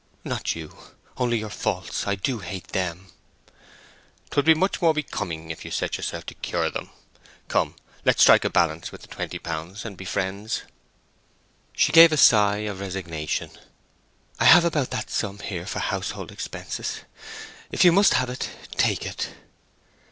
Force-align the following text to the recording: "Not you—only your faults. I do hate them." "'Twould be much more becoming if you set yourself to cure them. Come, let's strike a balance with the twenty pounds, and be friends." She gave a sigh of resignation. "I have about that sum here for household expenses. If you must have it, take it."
"Not 0.23 0.55
you—only 0.55 1.37
your 1.37 1.51
faults. 1.51 2.07
I 2.07 2.15
do 2.15 2.39
hate 2.39 2.69
them." 2.69 3.09
"'Twould 4.31 4.47
be 4.47 4.55
much 4.55 4.81
more 4.81 4.95
becoming 4.95 5.51
if 5.51 5.63
you 5.63 5.69
set 5.69 5.95
yourself 5.95 6.25
to 6.25 6.33
cure 6.33 6.71
them. 6.71 6.89
Come, 7.49 7.75
let's 8.03 8.23
strike 8.23 8.43
a 8.43 8.49
balance 8.49 8.91
with 8.91 9.01
the 9.03 9.07
twenty 9.07 9.37
pounds, 9.37 9.85
and 9.85 9.95
be 9.95 10.05
friends." 10.05 10.63
She 11.73 11.91
gave 11.91 12.11
a 12.11 12.17
sigh 12.17 12.65
of 12.65 12.79
resignation. 12.79 13.51
"I 14.39 14.45
have 14.45 14.65
about 14.65 14.89
that 14.89 15.11
sum 15.11 15.37
here 15.37 15.67
for 15.67 15.77
household 15.77 16.31
expenses. 16.31 17.01
If 17.71 17.85
you 17.85 17.91
must 17.91 18.15
have 18.15 18.31
it, 18.31 18.49
take 18.75 19.05
it." 19.05 19.29